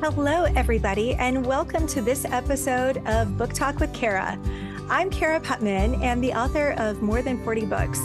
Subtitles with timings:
[0.00, 4.38] Hello, everybody, and welcome to this episode of Book Talk with Cara.
[4.88, 7.98] I'm Cara Putman and the author of more than 40 books.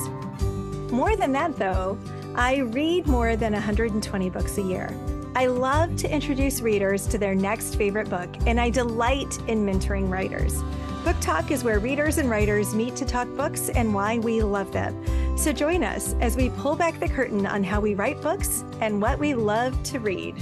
[0.91, 2.00] More than that, though,
[2.34, 4.91] I read more than 120 books a year.
[5.36, 10.10] I love to introduce readers to their next favorite book, and I delight in mentoring
[10.10, 10.64] writers.
[11.04, 14.71] Book Talk is where readers and writers meet to talk books and why we love
[14.71, 15.38] them.
[15.38, 19.00] So join us as we pull back the curtain on how we write books and
[19.00, 20.36] what we love to read.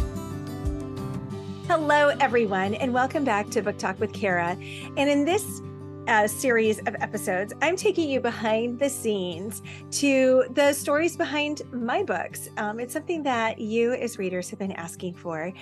[1.73, 4.57] Hello, everyone, and welcome back to Book Talk with Cara.
[4.97, 5.61] And in this
[6.07, 12.03] uh, series of episodes, I'm taking you behind the scenes to the stories behind my
[12.03, 12.49] books.
[12.57, 15.53] Um, it's something that you, as readers, have been asking for.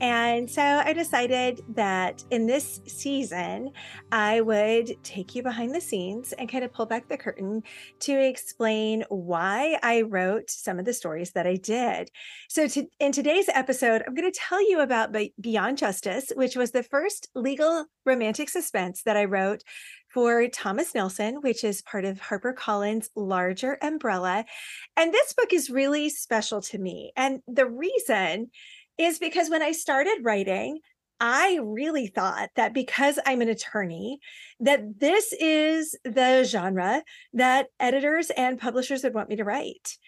[0.00, 3.70] And so I decided that in this season,
[4.12, 7.62] I would take you behind the scenes and kind of pull back the curtain
[8.00, 12.10] to explain why I wrote some of the stories that I did.
[12.48, 16.72] So, to, in today's episode, I'm going to tell you about Beyond Justice, which was
[16.72, 19.62] the first legal romantic suspense that I wrote
[20.16, 24.46] for Thomas Nelson, which is part of HarperCollins' larger umbrella.
[24.96, 27.12] And this book is really special to me.
[27.18, 28.50] And the reason
[28.96, 30.78] is because when I started writing,
[31.20, 34.20] I really thought that because I'm an attorney,
[34.58, 37.02] that this is the genre
[37.34, 39.98] that editors and publishers would want me to write.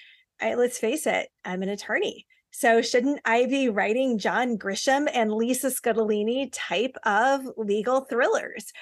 [0.41, 2.25] I, let's face it, I'm an attorney.
[2.51, 8.73] So shouldn't I be writing John Grisham and Lisa Scottoline type of legal thrillers?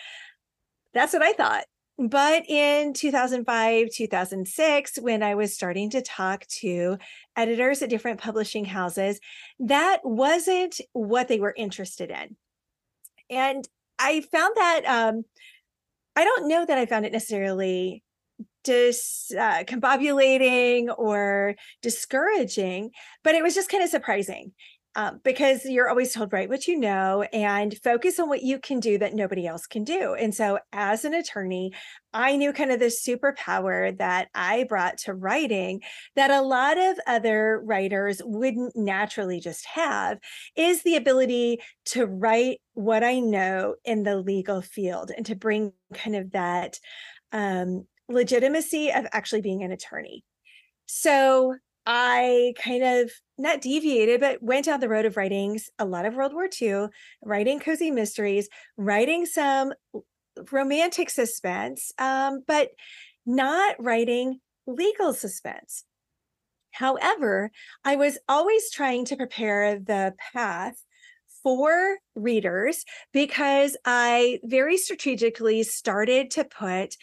[0.97, 1.67] That's what I thought.
[1.99, 6.97] But in 2005, 2006, when I was starting to talk to
[7.37, 9.21] editors at different publishing houses,
[9.59, 12.37] that wasn't what they were interested in.
[13.29, 15.27] And I found that um,
[16.17, 18.03] I don't know that I found it necessarily
[18.65, 24.53] discombobulating uh, or discouraging, but it was just kind of surprising
[24.97, 28.81] um, because you're always told write what you know and focus on what you can
[28.81, 30.15] do that nobody else can do.
[30.15, 31.73] And so as an attorney
[32.13, 35.83] i knew kind of the superpower that i brought to writing
[36.15, 40.19] that a lot of other writers wouldn't naturally just have
[40.57, 45.73] is the ability to write what i know in the legal field and to bring
[45.93, 46.79] kind of that
[47.33, 50.25] um, legitimacy of actually being an attorney.
[50.87, 56.05] So I kind of not deviated, but went down the road of writing a lot
[56.05, 56.87] of World War II,
[57.25, 59.73] writing cozy mysteries, writing some
[60.51, 62.71] romantic suspense, um, but
[63.25, 65.85] not writing legal suspense.
[66.73, 67.53] However,
[67.85, 70.75] I was always trying to prepare the path
[71.43, 76.97] for readers because I very strategically started to put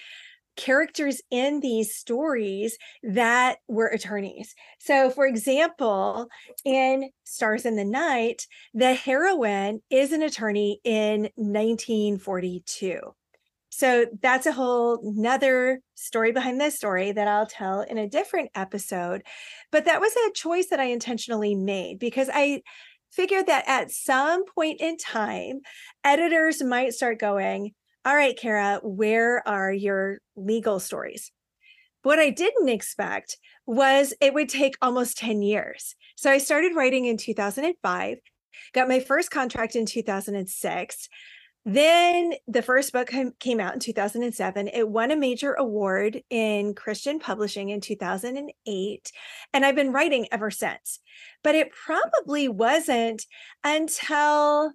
[0.56, 4.54] characters in these stories that were attorneys.
[4.80, 6.28] So, for example,
[6.66, 13.00] in Stars in the Night, the heroine is an attorney in 1942.
[13.70, 18.52] So that's a whole nother story behind this story that I'll tell in a different
[18.54, 19.24] episode.
[19.72, 22.62] But that was a choice that I intentionally made because I
[23.12, 25.62] figured that at some point in time,
[26.04, 27.72] editors might start going,
[28.06, 31.32] all right, Cara, where are your legal stories?
[32.02, 35.96] What I didn't expect was it would take almost 10 years.
[36.18, 38.18] So I started writing in 2005,
[38.74, 41.10] got my first contract in 2006.
[41.66, 43.10] Then the first book
[43.40, 44.68] came out in 2007.
[44.68, 49.12] It won a major award in Christian publishing in 2008.
[49.54, 51.00] And I've been writing ever since.
[51.42, 53.26] But it probably wasn't
[53.64, 54.74] until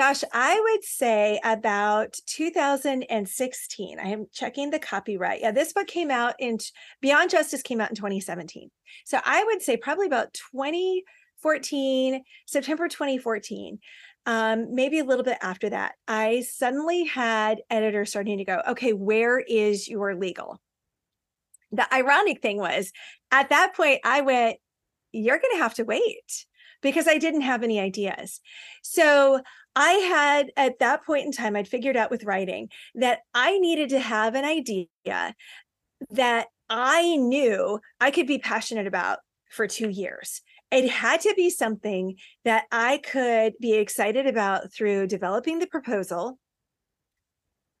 [0.00, 3.98] Gosh, I would say about 2016.
[3.98, 5.42] I am checking the copyright.
[5.42, 6.56] Yeah, this book came out in
[7.02, 8.70] Beyond Justice came out in 2017.
[9.04, 13.78] So I would say probably about 2014, September 2014.
[14.24, 18.94] Um, maybe a little bit after that, I suddenly had editors starting to go, okay,
[18.94, 20.62] where is your legal?
[21.72, 22.90] The ironic thing was
[23.30, 24.56] at that point, I went,
[25.12, 26.46] you're going to have to wait
[26.82, 28.40] because I didn't have any ideas.
[28.82, 29.40] So
[29.76, 33.90] I had at that point in time, I'd figured out with writing that I needed
[33.90, 34.86] to have an idea
[36.10, 39.18] that I knew I could be passionate about
[39.50, 40.40] for two years.
[40.70, 46.38] It had to be something that I could be excited about through developing the proposal,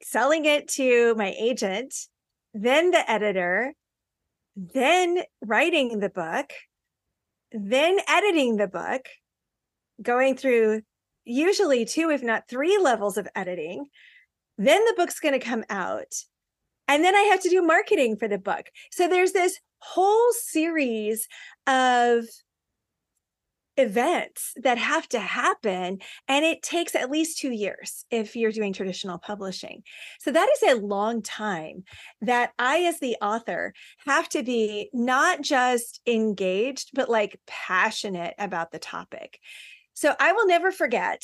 [0.02, 1.94] selling it to my agent,
[2.52, 3.74] then the editor,
[4.56, 6.52] then writing the book,
[7.52, 9.02] then editing the book,
[10.02, 10.82] going through
[11.30, 13.86] usually two, if not three levels of editing.
[14.58, 16.12] Then the book's going to come out.
[16.88, 18.66] And then I have to do marketing for the book.
[18.90, 21.28] So there's this whole series
[21.66, 22.24] of
[23.76, 25.98] events that have to happen
[26.28, 29.82] and it takes at least 2 years if you're doing traditional publishing.
[30.18, 31.84] So that is a long time
[32.20, 33.72] that I as the author
[34.04, 39.38] have to be not just engaged but like passionate about the topic.
[40.00, 41.22] So I will never forget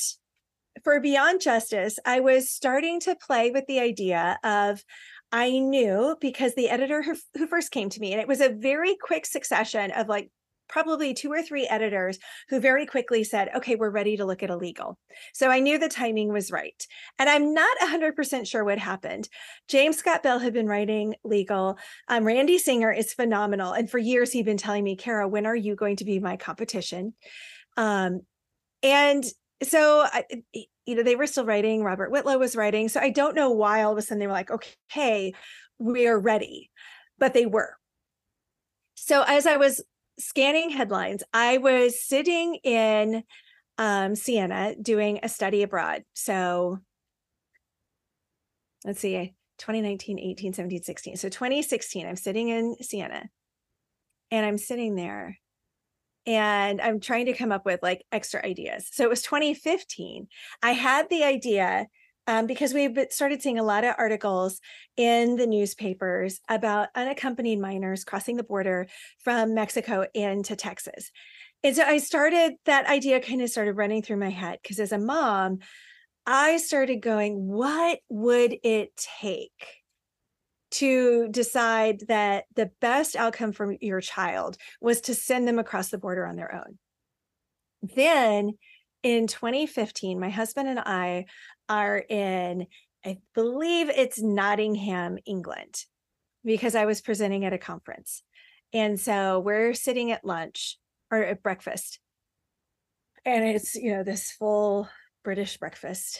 [0.83, 4.83] for Beyond Justice, I was starting to play with the idea of
[5.31, 8.49] I knew because the editor who, who first came to me, and it was a
[8.49, 10.29] very quick succession of like
[10.69, 12.19] probably two or three editors
[12.49, 14.99] who very quickly said, okay, we're ready to look at illegal.
[15.33, 16.85] So I knew the timing was right.
[17.17, 19.27] And I'm not 100% sure what happened.
[19.67, 21.79] James Scott Bell had been writing legal.
[22.09, 23.73] Um, Randy Singer is phenomenal.
[23.73, 26.37] And for years, he'd been telling me, Cara, when are you going to be my
[26.37, 27.15] competition?
[27.75, 28.21] Um,
[28.83, 29.23] and
[29.63, 30.23] so I,
[30.85, 33.83] you know they were still writing robert whitlow was writing so i don't know why
[33.83, 35.33] all of a sudden they were like okay
[35.79, 36.69] we are ready
[37.17, 37.75] but they were
[38.95, 39.81] so as i was
[40.19, 43.23] scanning headlines, I was sitting in
[43.77, 46.03] um, Siena doing a study abroad.
[46.13, 46.79] So
[48.83, 51.17] let's see, 2019, 18, 17, 16.
[51.17, 53.23] So 2016, I'm sitting in Siena
[54.31, 55.37] and I'm sitting there
[56.27, 58.89] and I'm trying to come up with like extra ideas.
[58.91, 60.27] So it was 2015.
[60.61, 61.87] I had the idea
[62.27, 64.59] um, because we've started seeing a lot of articles
[64.97, 68.87] in the newspapers about unaccompanied minors crossing the border
[69.23, 71.09] from Mexico into Texas.
[71.63, 74.91] And so I started that idea kind of started running through my head because as
[74.91, 75.59] a mom,
[76.25, 78.89] I started going, what would it
[79.21, 79.76] take
[80.71, 85.97] to decide that the best outcome for your child was to send them across the
[85.97, 86.77] border on their own?
[87.81, 88.57] Then
[89.03, 91.25] in 2015, my husband and I
[91.69, 92.67] are in,
[93.05, 95.83] I believe it's Nottingham, England,
[96.43, 98.23] because I was presenting at a conference.
[98.73, 100.77] And so we're sitting at lunch
[101.11, 101.99] or at breakfast.
[103.25, 104.89] And it's, you know, this full
[105.23, 106.19] British breakfast.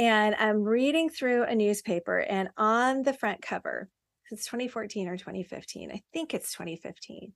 [0.00, 3.90] And I'm reading through a newspaper, and on the front cover,
[4.30, 7.34] it's 2014 or 2015, I think it's 2015,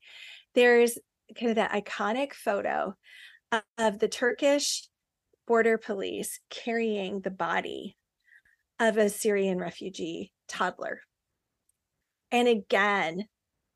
[0.55, 0.97] there's
[1.39, 2.95] kind of that iconic photo
[3.77, 4.89] of the Turkish
[5.47, 7.99] border police carrying the body
[8.81, 11.01] of a Syrian refugee toddler.
[12.33, 13.29] And again,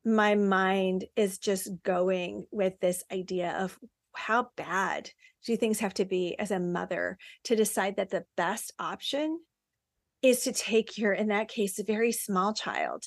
[0.02, 3.78] my mind is just going with this idea of
[4.18, 5.10] how bad
[5.46, 9.40] do things have to be as a mother to decide that the best option
[10.20, 13.04] is to take your, in that case, a very small child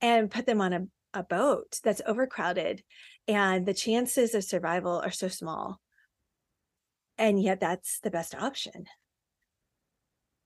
[0.00, 2.82] and put them on a, a boat that's overcrowded
[3.28, 5.80] and the chances of survival are so small
[7.18, 8.86] and yet that's the best option.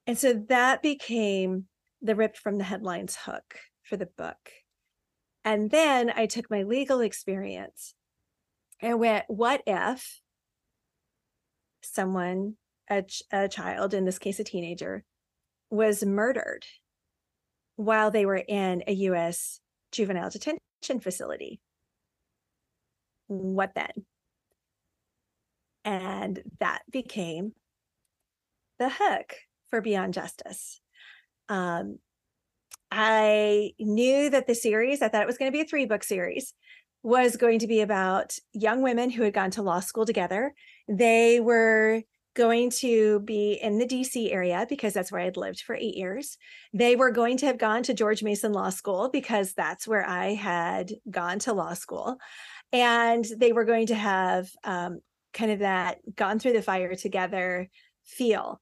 [0.06, 1.66] And so that became
[2.02, 4.50] the ripped from the headlines hook for the book.
[5.44, 7.94] And then I took my legal experience
[8.80, 10.20] and went, what if
[11.82, 12.54] someone,
[12.90, 15.04] a, a child, in this case, a teenager,
[15.70, 16.64] was murdered
[17.76, 19.60] while they were in a US
[19.92, 21.60] juvenile detention facility?
[23.28, 24.06] What then?
[25.84, 27.52] And that became
[28.78, 29.34] the hook
[29.68, 30.80] for Beyond Justice.
[31.48, 31.98] Um,
[32.90, 36.04] I knew that the series, I thought it was going to be a three book
[36.04, 36.54] series,
[37.06, 40.52] was going to be about young women who had gone to law school together.
[40.88, 42.02] They were
[42.34, 46.36] going to be in the DC area because that's where I'd lived for eight years.
[46.74, 50.34] They were going to have gone to George Mason Law School because that's where I
[50.34, 52.16] had gone to law school.
[52.72, 54.98] And they were going to have um,
[55.32, 57.68] kind of that gone through the fire together
[58.04, 58.60] feel.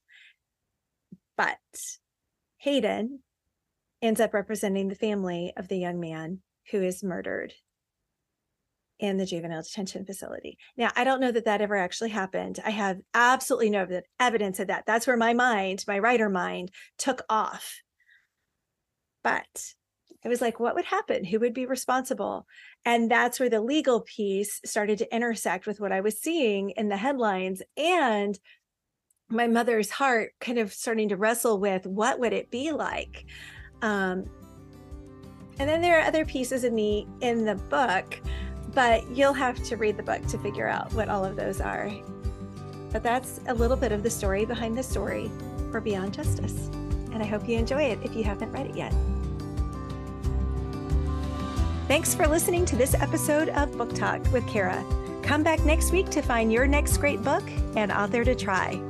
[1.39, 1.57] But
[2.59, 3.21] Hayden
[4.03, 6.41] ends up representing the family of the young man
[6.71, 7.55] who is murdered
[8.99, 10.59] in the juvenile detention facility.
[10.77, 12.61] Now, I don't know that that ever actually happened.
[12.65, 13.87] I have absolutely no
[14.21, 14.85] evidence of that.
[14.87, 17.83] That's where my mind, my writer mind, took off.
[19.23, 19.75] But
[20.23, 21.25] it was like, what would happen?
[21.25, 22.47] Who would be responsible?
[22.85, 26.89] And that's where the legal piece started to intersect with what I was seeing in
[26.89, 28.39] the headlines and
[29.29, 33.27] my mother's heart kind of starting to wrestle with what would it be like?
[33.83, 34.25] Um,
[35.59, 38.21] and then there are other pieces in the in the book,
[38.75, 41.91] but you'll have to read the book to figure out what all of those are.
[42.93, 45.31] But that's a little bit of the story behind the story
[45.71, 46.69] for Beyond Justice.
[47.13, 48.95] And I hope you enjoy it if you haven't read it yet.
[51.87, 54.85] Thanks for listening to this episode of Book Talk with Cara.
[55.23, 57.45] Come back next week to find your next great book
[57.77, 58.83] and author to try.